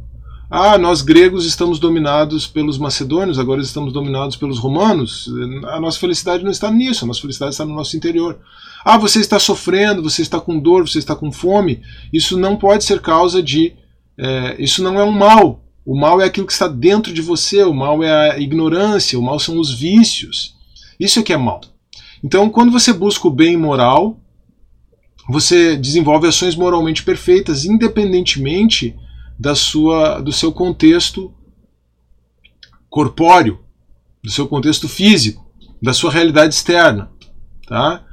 [0.49, 5.29] Ah, nós gregos estamos dominados pelos macedônios, agora estamos dominados pelos romanos.
[5.65, 8.39] A nossa felicidade não está nisso, a nossa felicidade está no nosso interior.
[8.85, 11.83] Ah, você está sofrendo, você está com dor, você está com fome.
[12.13, 13.75] Isso não pode ser causa de.
[14.17, 15.65] É, isso não é um mal.
[15.85, 19.23] O mal é aquilo que está dentro de você, o mal é a ignorância, o
[19.23, 20.55] mal são os vícios.
[20.99, 21.61] Isso é que é mal.
[22.23, 24.21] Então, quando você busca o bem moral,
[25.29, 28.97] você desenvolve ações moralmente perfeitas, independentemente
[29.39, 31.33] da sua, do seu contexto
[32.89, 33.61] corpóreo,
[34.23, 35.47] do seu contexto físico,
[35.81, 37.11] da sua realidade externa.
[37.67, 38.05] Tá?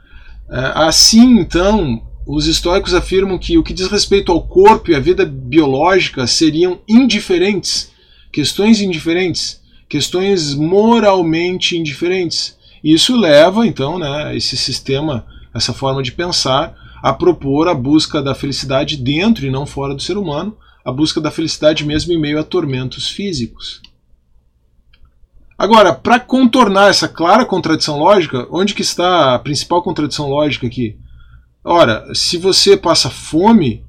[0.50, 5.00] É, assim, então, os estoicos afirmam que o que diz respeito ao corpo e à
[5.00, 7.92] vida biológica seriam indiferentes,
[8.32, 12.58] questões indiferentes, questões moralmente indiferentes.
[12.84, 18.36] Isso leva, então, né, esse sistema, essa forma de pensar, a propor a busca da
[18.36, 22.40] felicidade dentro e não fora do ser humano, a busca da felicidade mesmo em meio
[22.40, 23.82] a tormentos físicos.
[25.58, 30.98] Agora, para contornar essa clara contradição lógica, onde que está a principal contradição lógica aqui?
[31.64, 33.86] Ora, se você passa fome,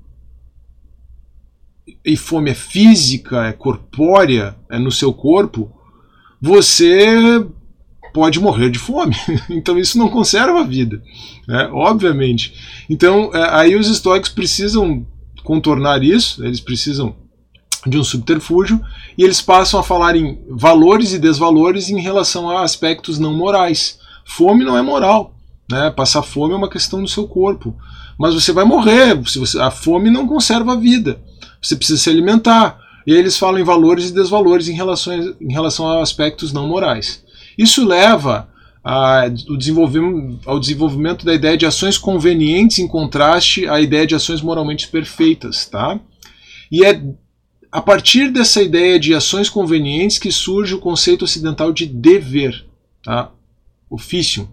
[2.04, 5.72] e fome é física, é corpórea, é no seu corpo,
[6.40, 7.44] você
[8.12, 9.16] pode morrer de fome.
[9.50, 11.02] Então isso não conserva a vida,
[11.48, 11.68] né?
[11.72, 12.54] obviamente.
[12.88, 15.06] Então é, aí os estoicos precisam
[15.44, 17.14] contornar isso, eles precisam
[17.86, 18.80] de um subterfúgio,
[19.16, 23.98] e eles passam a falar em valores e desvalores em relação a aspectos não morais.
[24.24, 25.34] Fome não é moral,
[25.70, 25.90] né?
[25.90, 27.76] Passar fome é uma questão do seu corpo,
[28.18, 29.20] mas você vai morrer.
[29.28, 31.20] Se você, a fome não conserva a vida.
[31.60, 32.78] Você precisa se alimentar.
[33.06, 36.66] E aí eles falam em valores e desvalores em relação, em relação a aspectos não
[36.66, 37.22] morais.
[37.58, 38.48] Isso leva
[38.84, 44.14] a, o desenvolvimento, ao desenvolvimento da ideia de ações convenientes em contraste à ideia de
[44.14, 45.98] ações moralmente perfeitas, tá?
[46.70, 47.02] E é
[47.72, 52.64] a partir dessa ideia de ações convenientes que surge o conceito ocidental de dever,
[53.02, 53.32] tá?
[53.90, 54.48] ofício.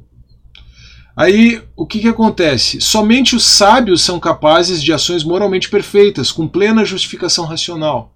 [1.15, 2.79] Aí o que, que acontece?
[2.79, 8.15] Somente os sábios são capazes de ações moralmente perfeitas, com plena justificação racional.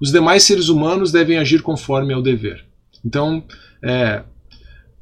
[0.00, 2.64] Os demais seres humanos devem agir conforme ao dever.
[3.04, 3.42] Então,
[3.82, 4.22] é,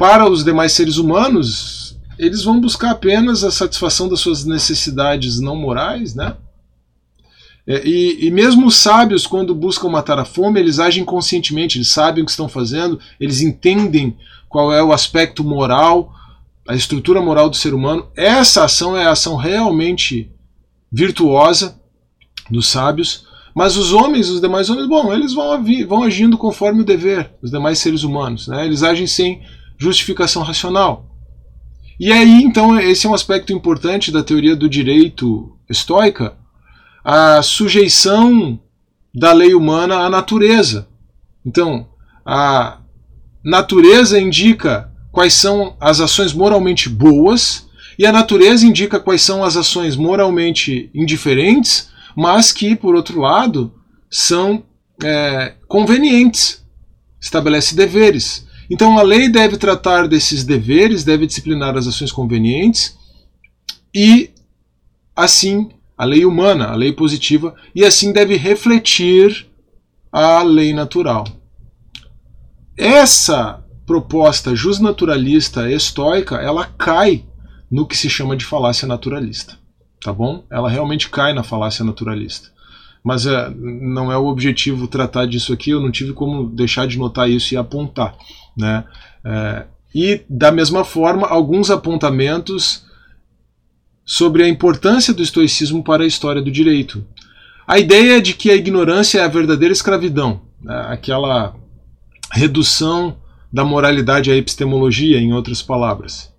[0.01, 5.55] para os demais seres humanos, eles vão buscar apenas a satisfação das suas necessidades não
[5.55, 6.37] morais, né?
[7.67, 11.93] É, e, e, mesmo os sábios, quando buscam matar a fome, eles agem conscientemente, eles
[11.93, 14.17] sabem o que estão fazendo, eles entendem
[14.49, 16.11] qual é o aspecto moral,
[16.67, 18.09] a estrutura moral do ser humano.
[18.17, 20.31] Essa ação é a ação realmente
[20.91, 21.79] virtuosa
[22.51, 23.27] dos sábios.
[23.55, 27.51] Mas os homens, os demais homens, bom, eles vão, vão agindo conforme o dever, os
[27.51, 28.49] demais seres humanos.
[28.49, 28.65] Né?
[28.65, 29.43] Eles agem sem
[29.81, 31.07] justificação racional.
[31.99, 36.37] E aí, então, esse é um aspecto importante da teoria do direito estoica,
[37.05, 38.61] a sujeição
[39.15, 40.89] da lei humana à natureza.
[41.45, 41.89] Então,
[42.25, 42.79] a
[43.45, 49.57] natureza indica quais são as ações moralmente boas e a natureza indica quais são as
[49.57, 53.75] ações moralmente indiferentes, mas que, por outro lado,
[54.11, 54.65] são
[55.03, 56.65] é, convenientes.
[57.21, 58.47] Estabelece deveres.
[58.71, 62.97] Então a lei deve tratar desses deveres, deve disciplinar as ações convenientes
[63.93, 64.31] e,
[65.17, 69.49] assim, a lei humana, a lei positiva, e assim deve refletir
[70.13, 71.27] a lei natural.
[72.77, 77.25] Essa proposta justnaturalista estoica, ela cai
[77.71, 79.59] no que se chama de falácia naturalista,
[80.01, 80.45] tá bom?
[80.51, 82.49] Ela realmente cai na falácia naturalista.
[83.03, 86.99] Mas é, não é o objetivo tratar disso aqui, eu não tive como deixar de
[86.99, 88.17] notar isso e apontar,
[88.57, 88.85] né?
[89.25, 92.85] É, e da mesma forma, alguns apontamentos
[94.05, 97.05] sobre a importância do estoicismo para a história do direito.
[97.67, 101.55] A ideia de que a ignorância é a verdadeira escravidão, né, aquela
[102.33, 103.17] redução
[103.53, 106.33] da moralidade à epistemologia, em outras palavras.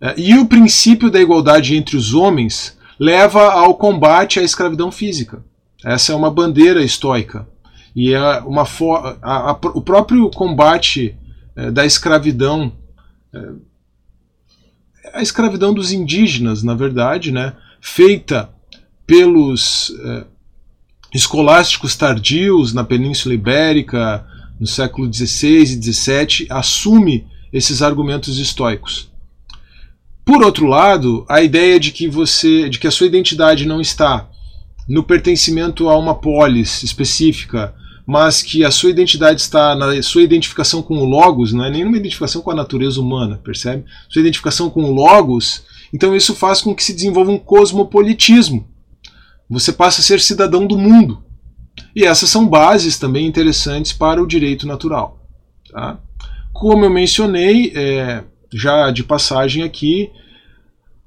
[0.00, 5.42] É, e o princípio da igualdade entre os homens leva ao combate à escravidão física.
[5.84, 7.48] Essa é uma bandeira estoica.
[7.94, 8.62] E é uma
[9.22, 11.16] a, a, o próprio combate
[11.68, 12.72] da escravidão
[13.34, 13.52] é,
[15.12, 18.50] a escravidão dos indígenas, na verdade, né, feita
[19.06, 20.24] pelos é,
[21.12, 24.24] escolásticos tardios na Península Ibérica,
[24.58, 29.10] no século XVI e XVII, assume esses argumentos estoicos.
[30.24, 34.28] Por outro lado, a ideia de que você, de que a sua identidade não está
[34.88, 37.74] no pertencimento a uma polis específica,
[38.10, 41.96] mas que a sua identidade está na sua identificação com o Logos, não é nenhuma
[41.96, 43.84] identificação com a natureza humana, percebe?
[44.08, 45.62] Sua identificação com o Logos,
[45.94, 48.68] então isso faz com que se desenvolva um cosmopolitismo.
[49.48, 51.22] Você passa a ser cidadão do mundo.
[51.94, 55.24] E essas são bases também interessantes para o direito natural.
[55.70, 56.00] Tá?
[56.52, 60.10] Como eu mencionei, é, já de passagem aqui,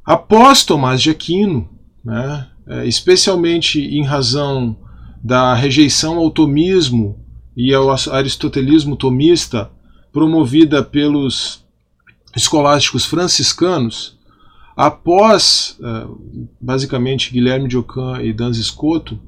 [0.05, 1.69] após Tomás de Aquino,
[2.01, 4.77] né, é, especialmente em razão
[5.23, 7.17] da rejeição ao tomismo
[7.55, 9.71] e ao aristotelismo tomista
[10.11, 11.63] promovida pelos
[12.35, 14.17] escolásticos franciscanos,
[14.75, 16.07] após, eh,
[16.59, 19.19] basicamente, Guilherme de Ockham e Danz Escoto,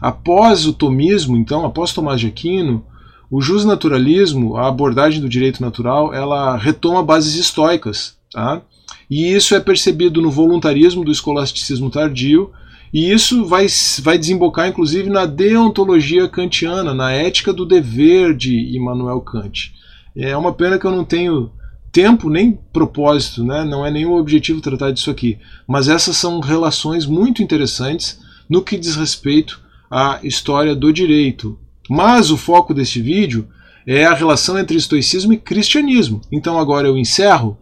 [0.00, 2.84] após o tomismo, então, após Tomás de Aquino,
[3.30, 8.16] o justnaturalismo, a abordagem do direito natural, ela retoma bases estoicas.
[8.32, 8.60] Tá?
[9.08, 12.50] E isso é percebido no voluntarismo do escolasticismo tardio
[12.92, 13.66] e isso vai,
[14.00, 19.74] vai desembocar, inclusive, na deontologia kantiana, na ética do dever de Immanuel Kant.
[20.16, 21.52] É uma pena que eu não tenho
[21.92, 23.64] tempo nem propósito, né?
[23.64, 25.38] não é nenhum objetivo tratar disso aqui.
[25.66, 31.58] Mas essas são relações muito interessantes no que diz respeito à história do direito.
[31.88, 33.48] Mas o foco deste vídeo
[33.86, 36.20] é a relação entre estoicismo e cristianismo.
[36.30, 37.58] Então agora eu encerro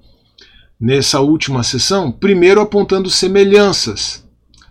[0.78, 4.25] nessa última sessão, primeiro apontando semelhanças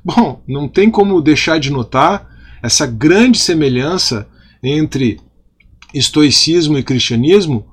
[0.05, 2.29] Bom, não tem como deixar de notar
[2.61, 4.29] essa grande semelhança
[4.61, 5.19] entre
[5.91, 7.65] estoicismo e cristianismo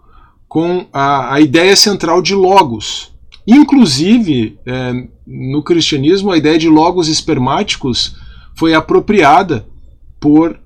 [0.48, 3.12] com a, a ideia central de logos.
[3.46, 4.92] Inclusive, é,
[5.26, 8.16] no cristianismo, a ideia de logos espermáticos
[8.54, 9.66] foi apropriada
[10.18, 10.58] por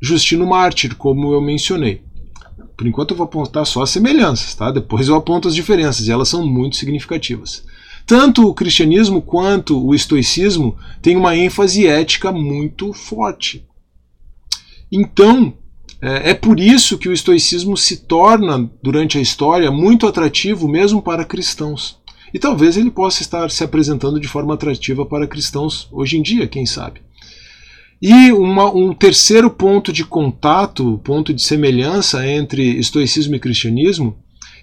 [0.00, 2.02] Justino Mártir, como eu mencionei.
[2.76, 4.72] Por enquanto eu vou apontar só as semelhanças, tá?
[4.72, 7.64] Depois eu aponto as diferenças, e elas são muito significativas.
[8.06, 13.66] Tanto o cristianismo quanto o estoicismo têm uma ênfase ética muito forte.
[14.90, 15.54] Então,
[16.04, 21.00] É, é por isso que o estoicismo se torna, durante a história, muito atrativo mesmo
[21.00, 21.96] para cristãos.
[22.34, 26.48] E talvez ele possa estar se apresentando de forma atrativa para cristãos hoje em dia,
[26.48, 27.00] quem sabe.
[28.00, 34.16] E uma, um terceiro ponto de contato, ponto de semelhança entre estoicismo e cristianismo,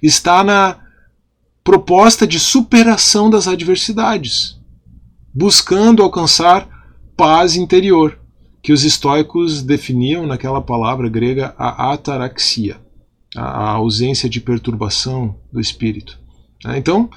[0.03, 0.77] está na
[1.69, 4.59] proposta de superação das adversidades,
[5.31, 6.67] buscando alcançar
[7.15, 8.17] paz interior,
[8.59, 12.77] que os estoicos definiam naquela palavra grega a ataraxia,
[13.35, 16.19] a ausência de perturbação do espírito.
[16.75, 17.07] Então,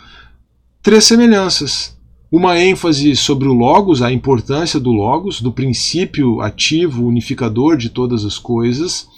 [0.82, 1.96] três semelhanças.
[2.30, 8.22] Uma ênfase sobre o Logos, a importância do Logos, do princípio ativo, unificador de todas
[8.22, 9.08] as coisas,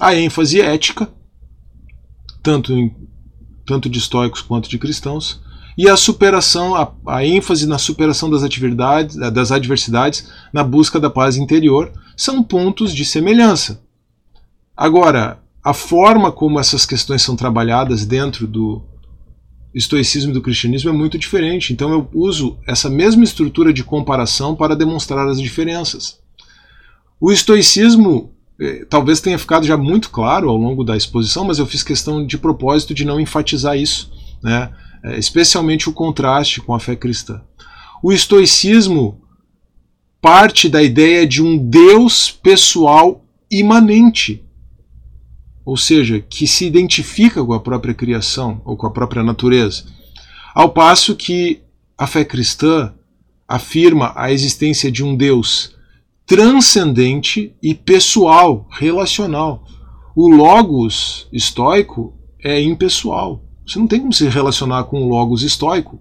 [0.00, 1.08] a ênfase ética,
[2.42, 2.92] tanto, em,
[3.68, 5.40] tanto de estoicos quanto de cristãos,
[5.76, 11.08] e a superação, a, a ênfase na superação das atividades, das adversidades, na busca da
[11.08, 13.80] paz interior, são pontos de semelhança.
[14.76, 18.82] Agora, a forma como essas questões são trabalhadas dentro do,
[19.74, 21.72] estoicismo e do cristianismo é muito diferente.
[21.72, 26.18] Então eu uso essa mesma estrutura de comparação para demonstrar as diferenças.
[27.20, 28.37] O estoicismo eh,
[28.88, 32.36] talvez tenha ficado já muito claro ao longo da exposição, mas eu fiz questão de
[32.36, 34.10] propósito de não enfatizar isso,
[34.42, 34.70] né?
[35.04, 37.40] Eh, especialmente o contraste com a fé cristã.
[38.02, 39.20] O estoicismo
[40.20, 44.44] parte da ideia de um Deus pessoal imanente,
[45.64, 49.84] ou seja, que se identifica com a própria criação ou com a própria natureza.
[50.54, 51.62] Ao passo que
[51.96, 52.92] a fé cristã
[53.46, 55.76] afirma a existência de um Deus
[56.28, 59.64] transcendente e pessoal, relacional.
[60.14, 62.12] O logos estoico
[62.44, 63.42] é impessoal.
[63.66, 65.98] Você não tem como se relacionar com o logos estoico.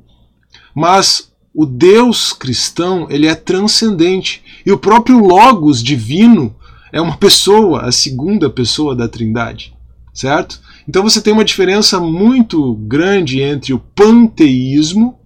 [0.76, 4.44] Mas o Deus cristão, ele é transcendente.
[4.66, 6.54] E o próprio logos divino
[6.92, 9.74] é uma pessoa, a segunda pessoa da Trindade,
[10.14, 10.60] certo?
[10.90, 15.18] Então você tem uma diferença muito grande entre o panteísmo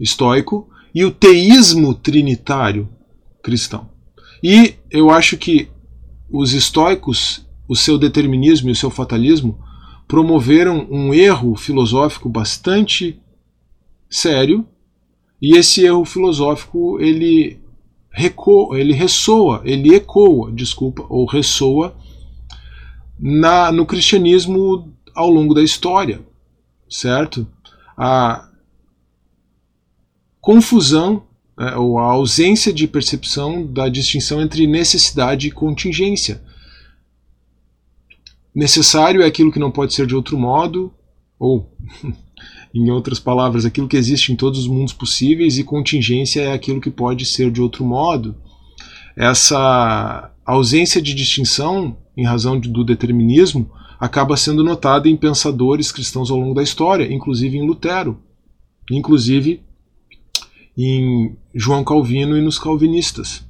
[0.00, 2.88] estoico e o teísmo trinitário
[3.42, 3.90] cristão.
[4.42, 5.68] E eu acho que
[6.30, 9.58] os estoicos, o seu determinismo e o seu fatalismo
[10.06, 13.20] promoveram um erro filosófico bastante
[14.08, 14.66] sério,
[15.40, 17.60] e esse erro filosófico ele
[18.10, 21.96] reco, ele ressoa, ele ecoa, desculpa, ou ressoa
[23.18, 26.20] na, no cristianismo ao longo da história,
[26.88, 27.46] certo?
[27.96, 28.48] A
[30.40, 31.27] confusão
[31.76, 36.42] ou a ausência de percepção da distinção entre necessidade e contingência.
[38.54, 40.92] Necessário é aquilo que não pode ser de outro modo,
[41.38, 41.70] ou
[42.74, 46.80] Em outras palavras, aquilo que existe em todos os mundos possíveis e contingência é aquilo
[46.80, 48.36] que pode ser de outro modo.
[49.16, 56.38] Essa ausência de distinção, em razão do determinismo, acaba sendo notada em pensadores cristãos ao
[56.38, 58.18] longo da história, inclusive em Lutero,
[58.90, 59.62] inclusive
[60.78, 63.44] em João Calvino e nos calvinistas.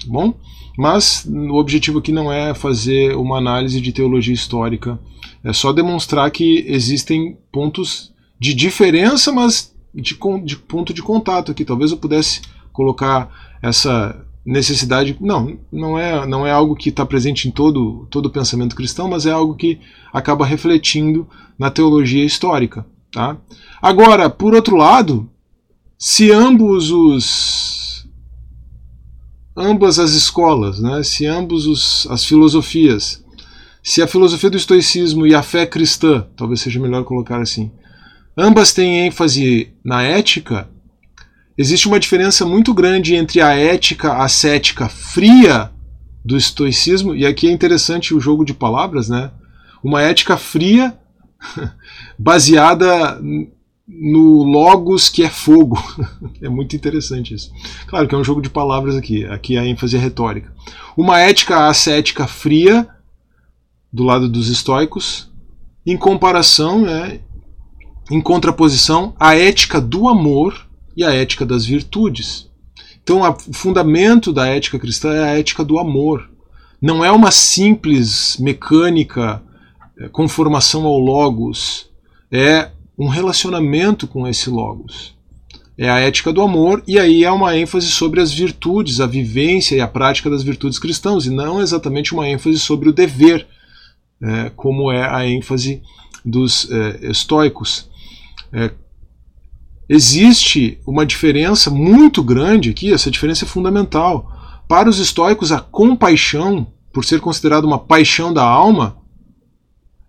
[0.00, 0.34] Tá bom?
[0.78, 4.98] Mas o objetivo aqui não é fazer uma análise de teologia histórica,
[5.42, 11.64] é só demonstrar que existem pontos de diferença, mas de, de ponto de contato aqui.
[11.64, 13.28] Talvez eu pudesse colocar
[13.60, 15.16] essa necessidade.
[15.20, 19.26] Não, não é, não é algo que está presente em todo, todo pensamento cristão, mas
[19.26, 19.80] é algo que
[20.12, 22.86] acaba refletindo na teologia histórica.
[23.12, 23.36] Tá?
[23.82, 25.28] Agora, por outro lado,
[25.98, 28.06] se ambos os
[29.56, 33.24] ambas as escolas, né, se ambos os, as filosofias,
[33.82, 37.72] se a filosofia do estoicismo e a fé cristã, talvez seja melhor colocar assim,
[38.36, 40.70] ambas têm ênfase na ética,
[41.56, 45.72] existe uma diferença muito grande entre a ética ascética fria
[46.24, 49.32] do estoicismo, e aqui é interessante o jogo de palavras, né?
[49.82, 50.96] Uma ética fria
[52.16, 53.20] baseada
[53.88, 55.82] no logos que é fogo.
[56.42, 57.50] é muito interessante isso.
[57.86, 60.52] Claro que é um jogo de palavras aqui, aqui a ênfase é retórica.
[60.96, 62.86] Uma ética ascética fria
[63.90, 65.30] do lado dos estoicos,
[65.86, 67.20] em comparação, né,
[68.10, 72.48] em contraposição à ética do amor e à ética das virtudes.
[73.02, 76.28] Então, o fundamento da ética cristã é a ética do amor.
[76.80, 79.42] Não é uma simples mecânica
[79.98, 81.90] é, conformação ao logos,
[82.30, 85.16] é um relacionamento com esse logos.
[85.76, 89.76] É a ética do amor, e aí é uma ênfase sobre as virtudes, a vivência
[89.76, 93.46] e a prática das virtudes cristãs, e não exatamente uma ênfase sobre o dever,
[94.20, 95.80] é, como é a ênfase
[96.24, 97.88] dos é, estoicos.
[98.52, 98.72] É,
[99.88, 104.32] existe uma diferença muito grande aqui, essa diferença é fundamental.
[104.66, 108.98] Para os estoicos, a compaixão por ser considerada uma paixão da alma,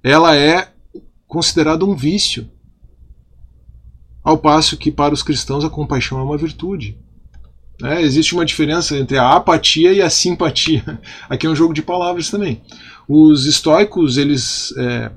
[0.04, 0.72] ela é
[1.28, 2.50] considerada um vício.
[4.30, 6.96] Ao passo que para os cristãos a compaixão é uma virtude.
[7.84, 10.84] É, existe uma diferença entre a apatia e a simpatia.
[11.28, 12.62] Aqui é um jogo de palavras também.
[13.08, 15.12] Os estoicos, eles, é,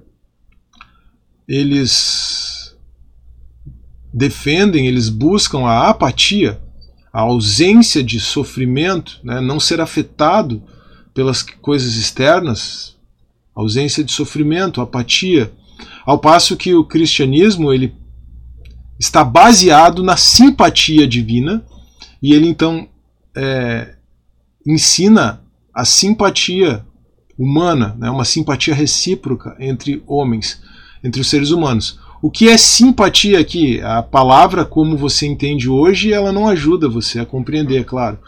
[1.46, 2.74] eles
[4.14, 6.58] defendem, eles buscam a apatia,
[7.12, 10.62] a ausência de sofrimento, né, não ser afetado
[11.12, 12.96] pelas coisas externas,
[13.54, 15.52] ausência de sofrimento, apatia,
[16.06, 18.00] ao passo que o cristianismo ele
[19.02, 21.64] está baseado na simpatia divina
[22.22, 22.86] e ele então
[23.36, 23.96] é,
[24.64, 25.42] ensina
[25.74, 26.86] a simpatia
[27.36, 30.62] humana, né, uma simpatia recíproca entre homens,
[31.02, 31.98] entre os seres humanos.
[32.22, 33.80] O que é simpatia aqui?
[33.80, 38.20] A palavra, como você entende hoje, ela não ajuda você a compreender, é claro.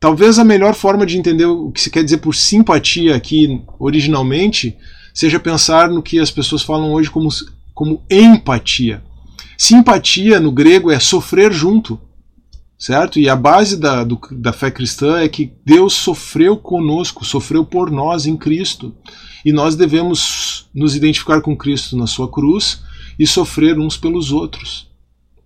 [0.00, 4.76] Talvez a melhor forma de entender o que se quer dizer por simpatia aqui originalmente
[5.14, 7.28] seja pensar no que as pessoas falam hoje como,
[7.72, 9.04] como empatia.
[9.60, 12.00] Simpatia no grego é sofrer junto,
[12.78, 13.20] certo?
[13.20, 17.90] E a base da, do, da fé cristã é que Deus sofreu conosco, sofreu por
[17.90, 18.96] nós em Cristo.
[19.44, 22.82] E nós devemos nos identificar com Cristo na sua cruz
[23.18, 24.88] e sofrer uns pelos outros.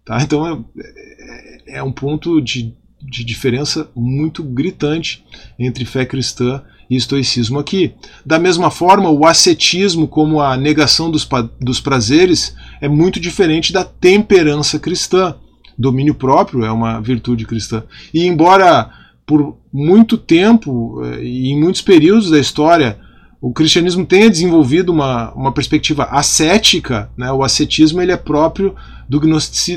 [0.04, 0.22] Tá?
[0.22, 2.72] Então é, é, é um ponto de
[3.06, 5.24] de diferença muito gritante
[5.58, 7.94] entre fé cristã e estoicismo aqui.
[8.24, 11.28] Da mesma forma, o ascetismo, como a negação dos,
[11.60, 15.34] dos prazeres, é muito diferente da temperança cristã.
[15.76, 17.82] Domínio próprio é uma virtude cristã.
[18.12, 18.90] E embora
[19.26, 22.98] por muito tempo eh, e em muitos períodos da história
[23.40, 27.30] o cristianismo tenha desenvolvido uma, uma perspectiva ascética, né?
[27.30, 28.74] o ascetismo ele é próprio
[29.06, 29.20] do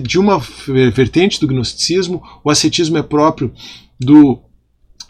[0.01, 0.39] de uma
[0.93, 3.51] vertente do gnosticismo, o ascetismo é próprio
[3.99, 4.39] do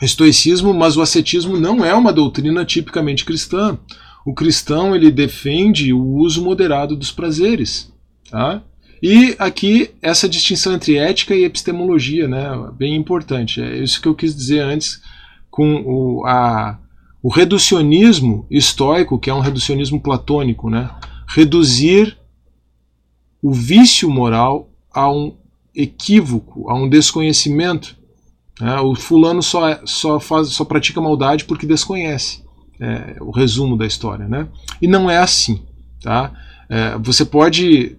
[0.02, 3.78] estoicismo, mas o ascetismo não é uma doutrina tipicamente cristã.
[4.26, 7.92] O cristão ele defende o uso moderado dos prazeres.
[8.30, 8.62] Tá?
[9.02, 13.62] E aqui essa distinção entre ética e epistemologia, né, bem importante.
[13.62, 15.02] É isso que eu quis dizer antes
[15.50, 16.78] com o, a
[17.22, 20.90] o reducionismo estoico, que é um reducionismo platônico, né?
[21.28, 22.18] reduzir
[23.42, 25.36] o vício moral a um
[25.76, 27.98] equívoco, a um desconhecimento.
[28.60, 28.80] Né?
[28.80, 32.46] O fulano só, é, só, faz, só pratica maldade porque desconhece.
[32.80, 34.28] É, o resumo da história.
[34.28, 34.48] Né?
[34.82, 35.62] E não é assim.
[36.02, 36.32] Tá?
[36.70, 37.98] É, você pode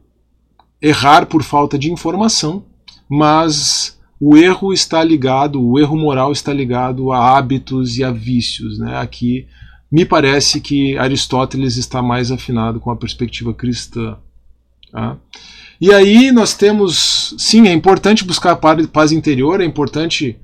[0.80, 2.64] errar por falta de informação,
[3.08, 8.78] mas o erro está ligado, o erro moral está ligado a hábitos e a vícios.
[8.78, 8.96] Né?
[8.96, 9.46] Aqui
[9.90, 14.16] me parece que Aristóteles está mais afinado com a perspectiva cristã.
[14.92, 15.16] Tá?
[15.80, 20.36] E aí nós temos, sim, é importante buscar a paz interior, é importante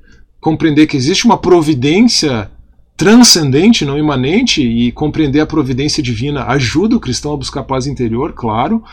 [0.44, 2.50] compreender que existe uma providência
[2.98, 8.34] transcendente, não imanente, e compreender a providência divina ajuda o cristão a buscar paz interior,
[8.34, 8.84] claro,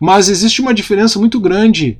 [0.00, 1.98] mas existe uma diferença muito grande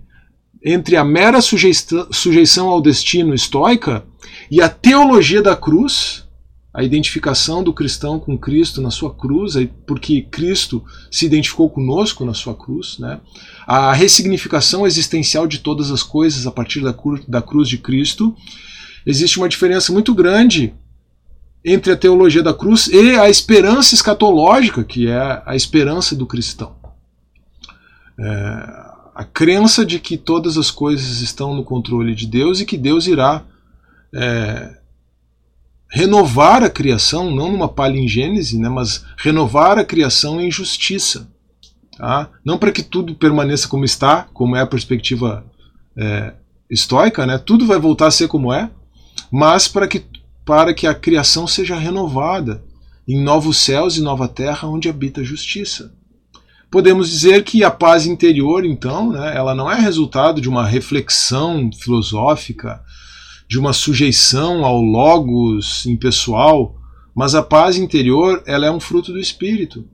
[0.64, 4.04] entre a mera sujeição ao destino estoica
[4.48, 6.24] e a teologia da cruz,
[6.72, 9.54] a identificação do cristão com Cristo na sua cruz,
[9.88, 13.18] porque Cristo se identificou conosco na sua cruz, né?
[13.66, 18.36] a ressignificação existencial de todas as coisas a partir da, cruz de Cristo.
[19.06, 20.74] Existe uma diferença muito grande
[21.64, 26.74] entre a teologia da cruz e a esperança escatológica, que é a esperança do cristão.
[28.18, 32.78] É, a crença de que todas as coisas estão no controle de Deus e que
[32.78, 33.44] Deus irá
[34.14, 34.78] é,
[35.90, 41.28] renovar a criação, não numa palingênese, né, mas renovar a criação em justiça.
[41.96, 42.30] Tá?
[42.44, 45.44] Não para que tudo permaneça como está, como é a perspectiva
[45.96, 46.32] é,
[46.70, 47.36] estoica, né?
[47.36, 48.70] tudo vai voltar a ser como é,
[49.30, 50.04] mas para que,
[50.44, 52.64] para que a criação seja renovada
[53.06, 55.92] em novos céus e nova terra onde habita a justiça.
[56.70, 61.68] Podemos dizer que a paz interior, então, né, ela não é resultado de uma reflexão
[61.72, 62.80] filosófica,
[63.48, 66.76] de uma sujeição ao logos impessoal,
[67.12, 69.84] mas a paz interior ela é um fruto do espírito.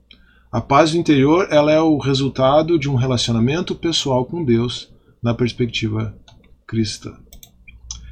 [0.51, 4.89] A paz interior ela é o resultado de um relacionamento pessoal com Deus
[5.21, 6.15] na perspectiva
[6.67, 7.17] cristã.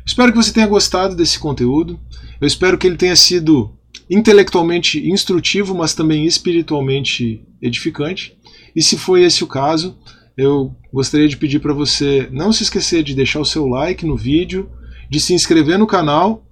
[0.05, 1.99] Espero que você tenha gostado desse conteúdo.
[2.39, 3.75] Eu espero que ele tenha sido
[4.09, 8.37] intelectualmente instrutivo, mas também espiritualmente edificante.
[8.75, 9.97] E se foi esse o caso,
[10.37, 14.15] eu gostaria de pedir para você não se esquecer de deixar o seu like no
[14.15, 14.69] vídeo,
[15.09, 16.45] de se inscrever no canal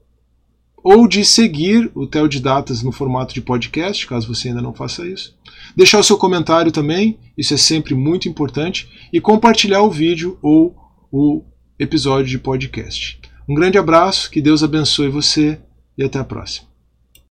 [0.84, 5.38] ou de seguir o Teodidatas no formato de podcast, caso você ainda não faça isso.
[5.78, 10.76] Deixar o seu comentário também, isso é sempre muito importante, e compartilhar o vídeo ou
[11.10, 11.41] o
[11.80, 13.22] episódio de podcast.
[13.48, 15.60] Um grande abraço, que Deus abençoe você
[15.98, 16.72] e até a próxima.